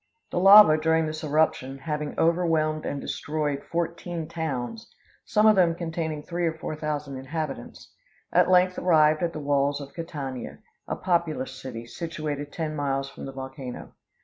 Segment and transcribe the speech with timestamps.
[0.31, 4.91] The lava, during this eruption, having overwhelmed and destroyed fourteen towns,
[5.25, 7.93] some of them containing three or four thousand inhabitants,
[8.33, 13.27] at length arrived at the walls of Catania, a populous city, situated ten miles from
[13.27, 13.93] the volcano.